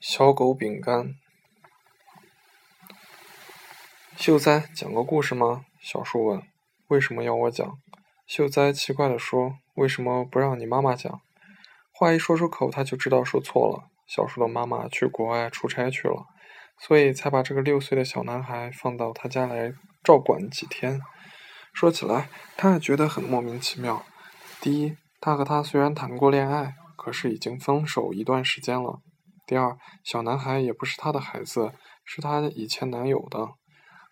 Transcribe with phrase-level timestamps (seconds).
[0.00, 1.16] 小狗饼干。
[4.16, 5.64] 秀哉，讲个故事吗？
[5.80, 6.40] 小树问。
[6.86, 7.76] 为什么要我讲？
[8.24, 9.56] 秀哉奇怪地说。
[9.74, 11.20] 为什么不让你妈妈讲？
[11.90, 13.90] 话一说出口，他就知道说错了。
[14.06, 16.26] 小树的妈妈去国外出差去了，
[16.78, 19.72] 所以才把这个六岁的小男孩放到他家来
[20.04, 21.00] 照管几天。
[21.72, 24.06] 说起来，他也觉得很莫名其妙。
[24.60, 29.00] 第一，他和他虽然谈过恋爱，可是已经分手一段时间了。
[29.48, 31.72] 第二，小男孩也不是他的孩子，
[32.04, 33.48] 是他以前男友的。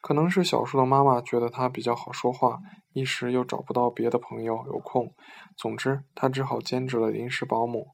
[0.00, 2.60] 可能是小树的妈妈觉得他比较好说话，
[2.92, 5.12] 一时又找不到别的朋友有空。
[5.56, 7.88] 总之，他只好兼职了临时保姆。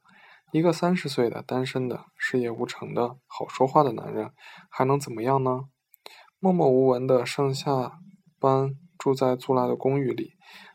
[0.52, 4.32] 一个三十岁的单身的事业无成的好说话的男人，
[4.68, 5.62] 还能怎么样呢？
[6.38, 7.92] 默默无闻的上下
[8.38, 10.32] 班，住在租来的公寓里，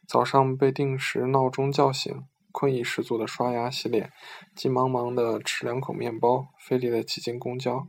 [0.08, 2.24] 早上被定时闹钟叫醒。
[2.58, 4.14] 困意十足的刷牙洗脸，
[4.56, 7.86] 急忙忙的吃两口面包，费力的挤进公交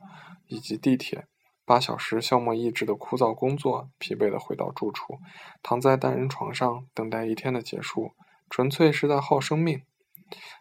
[0.48, 1.28] 以及地铁，
[1.64, 5.20] 八小时消磨意志的枯燥工作，疲惫的回到住处，
[5.62, 8.10] 躺在单人床上等待一天的结束，
[8.50, 9.82] 纯粹是在耗生命。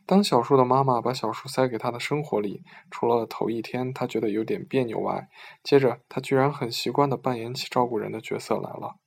[0.06, 5.28] 当小树的妈妈把小树塞给他的生活里，除了头一天他觉得有点别扭外，
[5.64, 8.98] 接着他居然很习惯的扮演起照顾人的角色来了。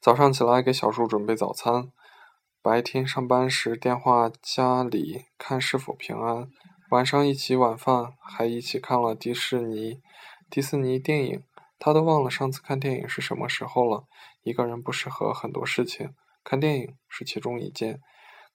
[0.00, 1.92] 早上起来给小树准备早餐。
[2.60, 6.48] 白天上班时电话家里看是否平安，
[6.90, 10.00] 晚上一起晚饭，还一起看了迪士尼
[10.50, 11.42] 迪士尼电影。
[11.78, 14.06] 他都忘了上次看电影是什么时候了。
[14.42, 16.10] 一个人不适合很多事情，
[16.42, 18.00] 看电影是其中一件。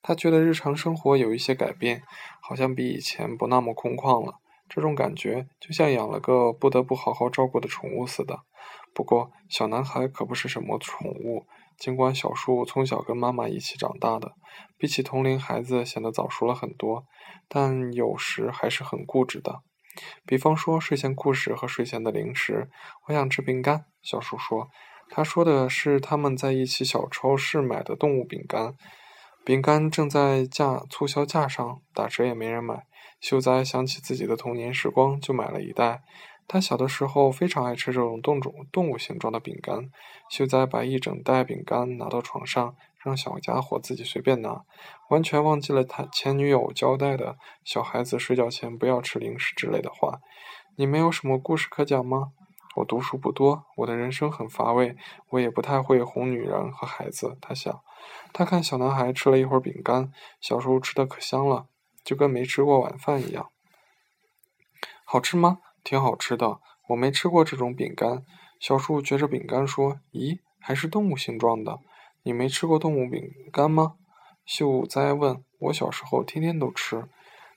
[0.02, 2.04] 他觉得日常生活有一些改变，
[2.42, 4.40] 好像比以前不那么空旷了。
[4.68, 8.42] 这种感觉就像养了个不得不好好照顾的宠物似的。
[8.94, 11.46] 不过小男孩可不是什么宠物。
[11.78, 14.34] 尽管小树从小跟妈妈一起长大的，
[14.78, 17.06] 比起同龄孩子显得早熟了很多，
[17.48, 19.62] 但有时还是很固执的。
[20.26, 22.70] 比方说睡前故事和睡前的零食。
[23.08, 24.70] 我想吃饼干，小树说。
[25.10, 28.74] 他说的是他们在一起小超市买的动物饼干。
[29.46, 32.86] 饼干正在架促销架上，打折也没人买。
[33.20, 36.02] 秀哉想起自己的童年时光，就买了一袋。
[36.48, 39.90] 他小的时候非常爱吃这种动种动物形状的饼干。
[40.30, 44.64] 秀哉把一整袋饼干拿到床上，让小家伙自己随便拿，
[45.10, 50.20] 完全忘记了他前女友交代的小孩子睡觉前不要吃零食之类的话。
[50.76, 52.32] 你没有什么故事可讲吗？
[52.78, 54.98] 我读书不多，我的人生很乏味，
[55.30, 57.38] 我也不太会哄女人和孩子。
[57.40, 57.82] 他想，
[58.34, 60.12] 他看小男孩吃了一会儿饼干，
[60.42, 61.68] 小时候吃的可香了，
[62.04, 63.52] 就跟没吃过晚饭一样。
[65.06, 65.60] 好吃吗？
[65.84, 68.24] 挺好吃的，我没吃过这种饼干。
[68.60, 71.80] 小树嚼着饼干说：“咦，还是动物形状的？
[72.24, 73.22] 你没吃过动物饼
[73.52, 73.96] 干吗？”
[74.46, 75.44] 秀哉问。
[75.60, 77.06] “我小时候天天都吃。”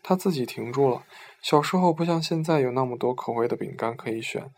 [0.03, 1.03] 他自己停住了。
[1.43, 4.53] 小时候不像现在有那么多口味的饼干可以选，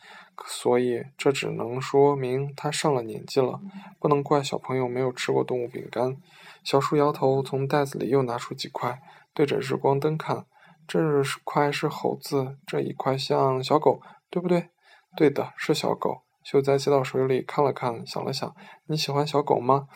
[0.47, 3.59] 所以这只能说明他上了年纪了。
[3.99, 6.19] 不能怪小朋友没有吃过动物饼干。
[6.63, 9.01] 小树摇头，从袋子里又拿出几块，
[9.33, 10.45] 对着日光灯看。
[10.89, 14.01] 这是块是猴子，这一块像小狗，
[14.31, 14.71] 对不对？
[15.15, 16.23] 对的，是小狗。
[16.43, 18.57] 秀哉接到手里看了看，想了想，
[18.87, 19.87] 你喜欢小狗吗？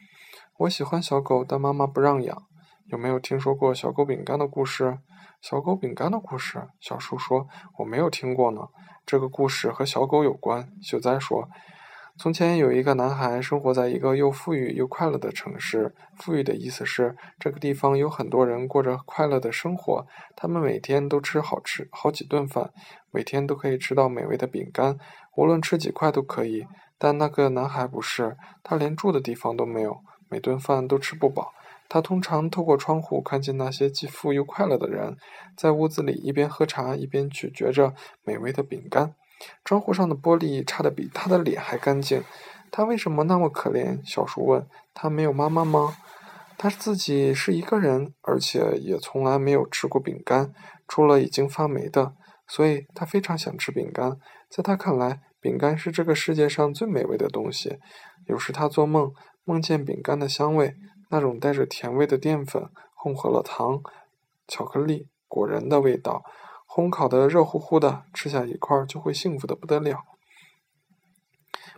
[0.59, 2.43] 我喜欢小狗，但妈妈不让养。
[2.89, 4.99] 有没有听说过小狗饼干的故事？
[5.41, 6.69] 小狗饼干的故事？
[6.79, 7.49] 小树说，
[7.79, 8.61] 我没有听过呢。
[9.07, 10.69] 这个故事和小狗有关。
[10.83, 11.49] 秀哉说。
[12.19, 15.95] 从前有一个男孩生活在一个又富裕又快乐的城市。
[16.17, 20.07] 富裕的意思是这个地方有很多人过着快乐的生活，
[20.37, 22.71] 他们每天都吃好吃好几顿饭，
[23.11, 24.99] 每天都可以吃到美味的饼干，
[25.37, 26.67] 无论吃几块都可以。
[26.99, 31.53] 但那个男孩不是，他连住的地方都没有，每顿饭都吃不饱。
[31.89, 35.17] 他通常透过窗户看见那些既富又快乐的人，
[35.57, 39.15] 在屋子里一边喝茶一边咀嚼着美味的饼干。
[39.65, 42.23] 窗户上的玻璃擦得比他的脸还干净。
[42.71, 44.01] 他为什么那么可怜？
[44.05, 44.67] 小树问。
[44.95, 45.97] 他没有妈妈吗？
[46.57, 50.53] 他自己是一个人，而且也从来没有吃过饼干，
[50.87, 52.15] 除了已经发霉的。
[52.47, 54.19] 所以他非常想吃饼干。
[54.49, 57.79] 在他看来，饼干是这个世界上最美味的东西。
[58.27, 59.13] 有时他做梦，
[59.45, 60.77] 梦见饼干的香味，
[61.11, 63.81] 那种带着甜味的淀粉，混合了糖、
[64.47, 66.23] 巧克力、果仁的味道。
[66.75, 70.05] 烘烤的热乎乎的，吃下一块就会幸福的不得了。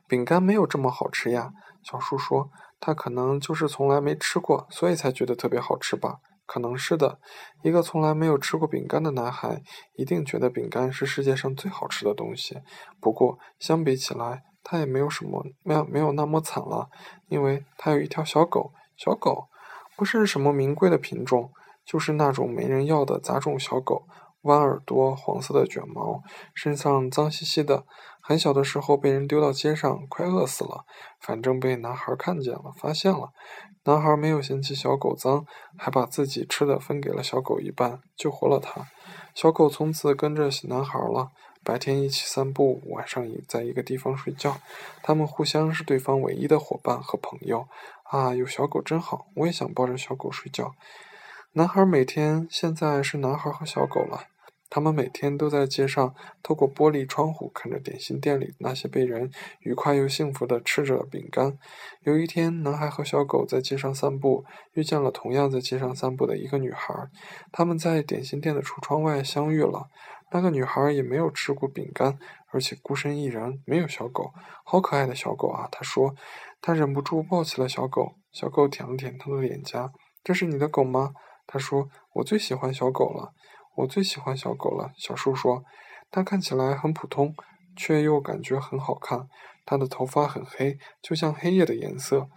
[0.06, 1.50] 饼干没有这么好吃呀，
[1.82, 2.50] 小树说。
[2.78, 6.18] 他可能就是从来没吃过，所以才觉得特别好吃吧？
[6.46, 7.18] 可能是的。
[7.64, 9.62] 一个从来没有吃过饼干的男孩，
[9.96, 12.60] 一定觉得饼干是世界上最好吃的东西。
[13.00, 16.88] 不过相比起来，他也没有什么没有没有那么惨了，
[17.28, 18.72] 因为他有一条小狗。
[18.96, 19.48] 小狗
[19.96, 21.50] 不是什么名贵的品种，
[21.84, 24.06] 就是那种没人要的杂种小狗。
[24.44, 26.22] 弯耳朵，黄色的卷毛，
[26.54, 27.84] 身上脏兮兮的。
[28.26, 30.86] 很小的时候被人丢到街上，快饿死了。
[31.20, 33.32] 反正被男孩看见了，发现了。
[33.84, 35.44] 男孩没有嫌弃小狗脏，
[35.76, 38.86] 还把自己吃的分给了小狗一半，救活了它。
[39.34, 41.32] 小狗从此跟着男孩了，
[41.62, 44.56] 白天一起散步，晚上也在一个地方睡觉。
[45.02, 47.68] 他们互相是对方唯一的伙伴和朋友。
[48.04, 50.74] 啊，有小狗真好，我也想抱着小狗睡觉。
[51.52, 54.28] 男孩每天现在是男孩和小狗了。
[54.74, 59.30] 他们每天都在街上，透过玻璃窗户看着点心店里那些被人
[59.60, 61.56] 愉快又幸福地吃着饼干。
[62.02, 66.92] 有一天，男孩和小狗在街上散步，遇见了同样在街上散步的一个女孩。
[67.52, 69.86] 他们在点心店的橱窗外相遇了。
[70.32, 72.18] 那个女孩也没有吃过饼干，
[72.50, 74.32] 而且孤身一人，没有小狗。
[74.64, 75.68] 好可爱的小狗啊！
[75.70, 76.16] 她说。
[76.60, 78.16] 她忍不住抱起了小狗。
[78.32, 79.92] 小狗舔了舔她的脸颊。
[80.24, 81.12] “这是你的狗吗？”
[81.46, 81.88] 她说。
[82.14, 83.34] “我最喜欢小狗了。”
[83.76, 85.64] 我最喜欢小狗了，小树说。
[86.10, 87.34] 它看起来很普通，
[87.74, 89.28] 却又感觉很好看。
[89.66, 92.28] 它的头发很黑，就像黑夜的颜色。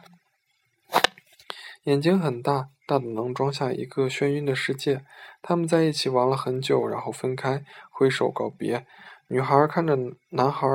[1.83, 5.05] 眼睛很大，大的能装下一个眩晕的世界。
[5.41, 8.85] 他们在一起玩了很久，然后分开，挥手告别。
[9.27, 9.95] 女孩看着
[10.31, 10.67] 男孩，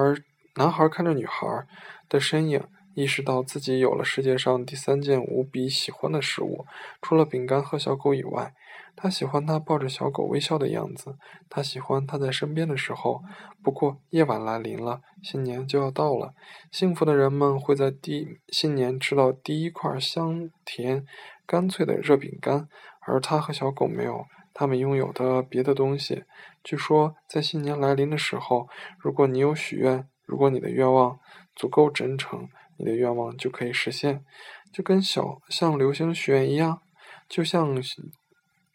[0.55, 1.67] 男孩看着女孩
[2.09, 6.66] 的身影，意识到自己有了世界上第三件无比喜欢的事物，
[7.00, 8.54] 除了饼干和小狗以外。
[8.94, 11.16] 他喜欢他抱着小狗微笑的样子，
[11.48, 13.22] 他喜欢他在身边的时候。
[13.62, 16.34] 不过夜晚来临了，新年就要到了。
[16.70, 21.06] 幸福的人们会在第新年吃到第一块香甜、
[21.46, 22.68] 干脆的热饼干，
[23.00, 26.24] 而他和小狗没有，他们拥有的别的东西。
[26.62, 28.68] 据说在新年来临的时候，
[28.98, 31.18] 如果你有许愿，如果你的愿望
[31.56, 32.46] 足够真诚，
[32.78, 34.24] 你的愿望就可以实现，
[34.72, 36.80] 就跟小像流星许愿一样，
[37.28, 37.80] 就像。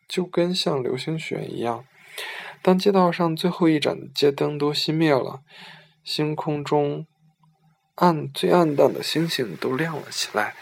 [0.07, 1.83] 就跟像流星许愿一样，
[2.61, 5.41] 当街道上最后一盏街灯都熄灭了，
[6.01, 7.05] 星空中
[7.95, 10.55] 暗最暗淡的星星都亮了起来。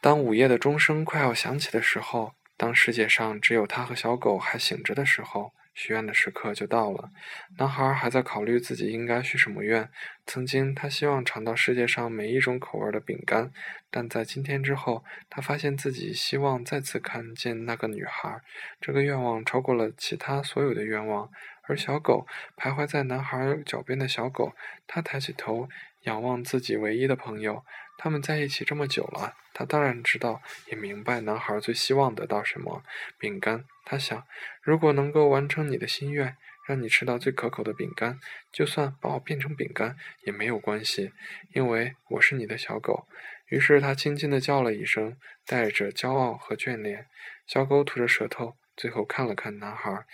[0.00, 5.52] 当午夜的钟声快要响起的时候，当世界上只有他和小狗还醒着的时候。
[5.74, 7.10] 许愿的时刻就到了，
[7.58, 9.88] 男孩还在考虑自己应该许什么愿。
[10.26, 13.50] 曾经，他希望尝到世界上每一种口味的饼干，
[13.90, 18.40] 但在今天之后，他发现自己希望再次看见那个女孩。
[18.80, 21.30] 这个愿望超过了其他所有的愿望。
[21.68, 22.26] 而小狗
[22.56, 24.54] 徘徊在男孩脚边的小狗，
[24.86, 25.68] 他抬起头
[26.02, 27.64] 仰望自己唯一的朋友。
[27.98, 32.82] 他们在一起这么久了，他当然知道，也明白男孩最希望得到什么——
[33.16, 33.64] 饼干。
[33.84, 34.26] 他想，
[34.60, 36.36] 如果能够完成你的心愿，
[36.66, 38.18] 让你吃到最可口的饼干，
[38.50, 41.12] 就算把我变成饼干也没有关系，
[41.54, 43.06] 因为我是你的小狗。
[43.46, 45.16] 于是他轻轻地叫了一声，
[45.46, 47.06] 带着骄傲和眷恋。
[47.46, 50.06] 小狗吐着舌头，最后看了看男孩。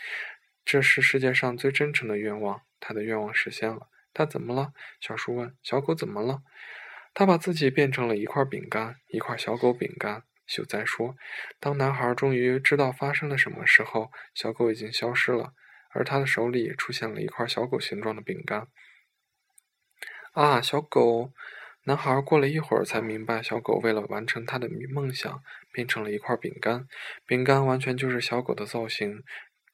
[0.71, 3.89] 这是世界上最真诚的愿望，他的愿望实现了。
[4.13, 4.75] 他怎么了？
[5.01, 5.57] 小树问。
[5.63, 6.43] 小狗怎么了？
[7.15, 10.25] 他把自己变成了一块饼干，一块小狗饼干。
[10.47, 11.17] 秀哉说
[11.59, 15.55] ：“当男孩终于知道发生了什么时候，小狗已经消失了，
[15.95, 18.69] 而他的手里出现了一块小狗形状的饼干。”
[20.33, 21.33] 啊，小狗！
[21.85, 25.43] 男孩过了一会儿才明白，小狗为了完成他的梦想，
[25.73, 26.87] 变成了一块饼干。
[27.25, 29.23] 饼干完全就是小狗的造型，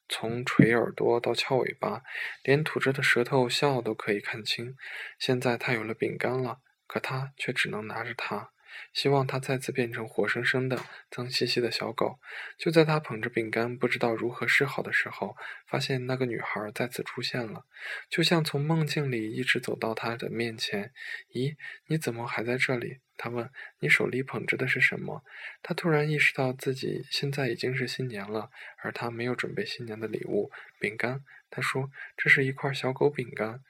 [0.08, 2.02] 从垂耳朵到翘尾巴，
[2.42, 4.76] 连吐着的舌头笑都可以看清。
[5.18, 6.60] 现在他有了饼干了。
[6.86, 8.50] 可他却只能拿着它，
[8.92, 10.78] 希望它再次变成活生生的
[11.10, 12.18] 脏兮兮的小狗。
[12.58, 17.64] 就在他捧着饼干，不知道如何是好的时候，发现那个女孩再次出现了，
[18.08, 20.92] 就像从梦境里一直走到他的面前。
[21.32, 23.00] 咦，你怎么还在这里？
[23.16, 23.48] 他问。
[23.78, 25.22] 你手里捧着的是什么？
[25.62, 28.50] 他突然意识到自己现在已经是新年了，
[28.82, 30.50] 而他没有准备新年的礼物——
[30.80, 31.22] 饼干。
[31.50, 33.60] 他说：“这是一块小狗饼干。”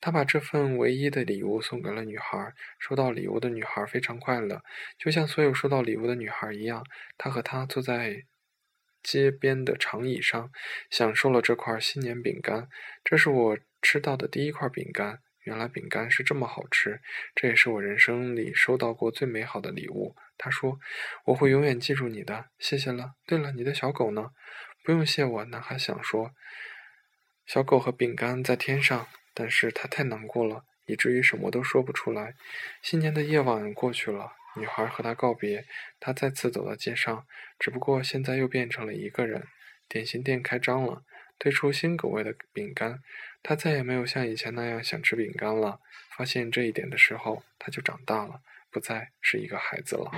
[0.00, 2.54] 他把这份唯一的礼物送给了女孩。
[2.78, 4.62] 收到礼物的女孩非常快乐，
[4.98, 6.84] 就像所有收到礼物的女孩一样。
[7.18, 8.24] 她和她坐在
[9.02, 10.50] 街边的长椅上，
[10.90, 12.68] 享受了这块新年饼干。
[13.04, 15.20] 这是我吃到的第一块饼干。
[15.44, 17.00] 原来饼干是这么好吃。
[17.34, 20.14] 这也是我人生里收到过最美好的礼物。
[20.36, 20.78] 他说
[21.24, 23.12] ：“我会永远记住你的。”谢谢了。
[23.26, 24.30] 对了，你的小狗呢？
[24.84, 25.44] 不用谢我。
[25.46, 26.32] 男孩想说
[27.46, 32.34] ：“小狗和饼干在天上。”但是他太难过了，以至于什么都说不出来。
[32.82, 35.64] 新年的夜晚过去了，女孩和他告别，
[35.98, 37.26] 他再次走到街上，
[37.58, 39.46] 只不过现在又变成了一个人。
[39.88, 41.02] 点心店开张了，
[41.38, 43.02] 推出新口味的饼干，
[43.42, 45.80] 他再也没有像以前那样想吃饼干了。
[46.16, 50.10] 发现这一点的时候，他就长大了，不再是一个孩子了。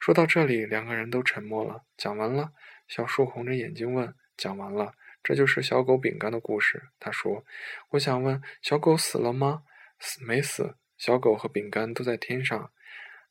[0.00, 1.84] 说到这里，两个人都沉默了。
[1.96, 2.52] 讲完了，
[2.88, 4.92] 小树红着眼睛问：“讲完了？”
[5.24, 6.90] 这就是小狗饼干的故事。
[7.00, 7.44] 他说
[7.90, 9.62] ：“我想问，小狗死了吗？
[9.98, 10.76] 死没死？
[10.98, 12.70] 小狗和饼干都在天上。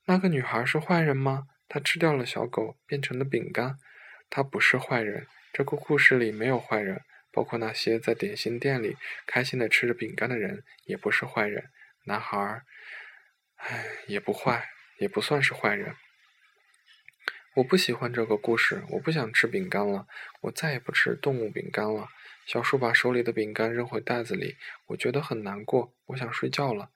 [0.05, 1.45] 那个女孩是坏人吗？
[1.69, 3.77] 她吃掉了小狗，变成了饼干。
[4.29, 5.27] 她不是坏人。
[5.53, 8.97] 这个故事里没有坏人，包括那些在点心店里
[9.27, 11.69] 开心的吃着饼干的人，也不是坏人。
[12.05, 12.63] 男孩，
[13.57, 15.95] 唉，也不坏，也不算是坏人。”
[17.55, 20.07] 我不喜欢这个故事，我不想吃饼干了，
[20.41, 22.07] 我再也不吃动物饼干了。
[22.47, 24.55] 小树把手里的饼干扔回袋子里，
[24.87, 26.89] 我觉得很难过，我想睡觉了。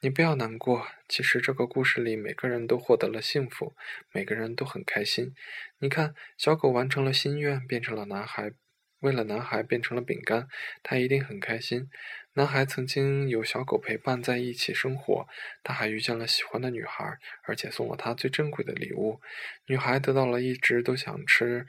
[0.00, 3.74] 你不要难过，其实这个故事里每个人都获得了幸福，
[4.10, 5.34] 每个人都很开心。
[5.80, 8.52] 你看，小狗完成了心愿，变成了男孩。
[9.00, 10.48] 为了男孩变成了饼干，
[10.82, 11.90] 他一定很开心。
[12.38, 15.26] 男孩曾经有小狗陪伴在一起生活，
[15.64, 19.20] 他还遇见了喜欢的女孩，而且送了他最珍贵的礼物。
[19.66, 21.66] 女孩得到了一直都想吃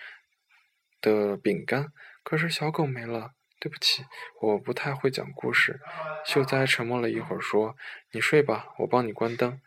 [1.01, 1.87] 的饼干，
[2.21, 3.31] 可是小狗没了。
[3.59, 4.05] 对不起，
[4.41, 5.79] 我不太会讲故事。
[6.23, 7.75] 秀哉沉默了一会儿，说
[8.13, 9.59] ：“你睡吧，我帮你关灯。”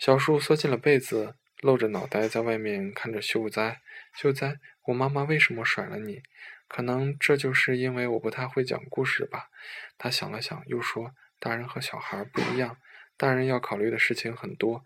[0.00, 3.80] 小树缩进了被子，露着脑袋在外面看着秀哉。
[4.12, 4.56] 秀哉，
[4.88, 6.20] 我妈妈为什么甩了你？
[6.68, 9.48] 可能这就是因为我不太会讲故事吧。
[9.96, 12.76] 他想了想，又说：“大人和小孩不一样，
[13.16, 14.84] 大人要考虑的事情很多。”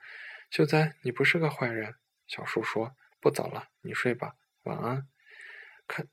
[0.49, 1.97] 秀哉，你不是个坏人。
[2.27, 5.07] 小树说：“不早了，你睡吧，晚安。”
[5.89, 6.07] 看，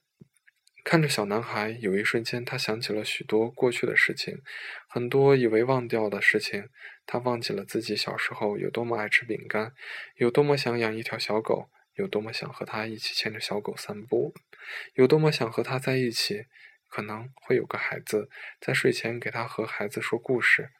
[0.83, 4.41] 看着小男孩，有一瞬间，他想起了许多过去的事情，
[4.87, 6.69] 很多以为忘掉的事情。
[7.05, 9.73] 他忘记了自己小时候有多么爱吃饼干，
[10.15, 11.69] 有多么想养一条小狗。
[11.99, 14.33] 有多么想和他一起牵着小狗散步，
[14.93, 16.45] 有多么想和他在一起，
[16.87, 18.29] 可能会有个孩子，
[18.61, 20.71] 在睡前给他和孩子说故事。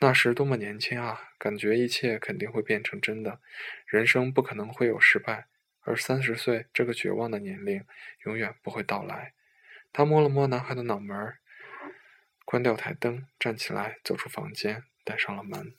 [0.00, 3.40] 那时多么年轻啊，感觉一切肯定会变成真的，
[3.86, 5.46] 人生不可能会有失败，
[5.80, 7.82] 而三十岁这个绝望的年龄
[8.26, 9.32] 永远不会到来。
[9.90, 11.38] 他摸了摸男孩的脑门儿，
[12.44, 15.74] 关掉台灯，站起来走出房间，带上了门。